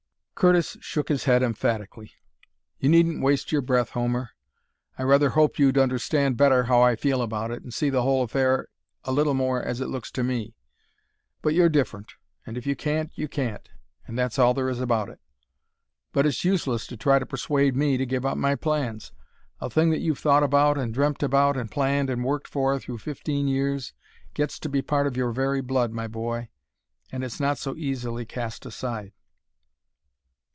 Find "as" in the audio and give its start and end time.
9.61-9.81